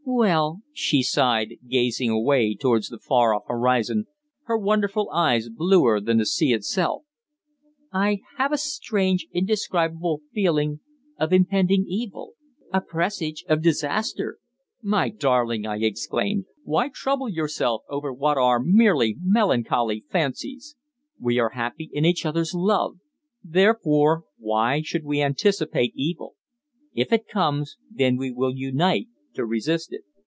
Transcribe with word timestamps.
"Well," 0.03 0.61
she 0.73 1.03
sighed, 1.03 1.55
gazing 1.67 2.09
away 2.09 2.55
towards 2.55 2.89
the 2.89 2.99
far 2.99 3.33
off 3.33 3.43
horizon, 3.47 4.05
her 4.43 4.57
wonderful 4.57 5.09
eyes 5.11 5.47
bluer 5.47 6.01
than 6.01 6.17
the 6.17 6.25
sea 6.25 6.53
itself, 6.53 7.03
"I 7.93 8.19
have 8.37 8.51
a 8.51 8.57
strange, 8.57 9.27
indescribable 9.31 10.21
feeling 10.33 10.81
of 11.19 11.31
impending 11.31 11.85
evil 11.87 12.33
a 12.73 12.81
presage 12.81 13.45
of 13.47 13.61
disaster." 13.61 14.37
"My 14.81 15.09
darling," 15.09 15.65
I 15.65 15.77
exclaimed, 15.77 16.45
"why 16.63 16.89
trouble 16.89 17.29
yourself 17.29 17.83
over 17.87 18.11
what 18.11 18.37
are 18.37 18.59
merely 18.59 19.15
melancholy 19.21 20.03
fancies? 20.09 20.75
We 21.19 21.37
are 21.39 21.49
happy 21.51 21.89
in 21.93 22.05
each 22.05 22.25
other's 22.25 22.53
love; 22.53 22.99
therefore 23.43 24.25
why 24.37 24.81
should 24.81 25.05
we 25.05 25.21
anticipate 25.21 25.93
evil? 25.95 26.35
If 26.93 27.13
it 27.13 27.27
comes, 27.27 27.77
then 27.89 28.17
we 28.17 28.29
will 28.31 28.53
unite 28.53 29.07
to 29.33 29.45
resist 29.45 29.93
it." 29.93 30.01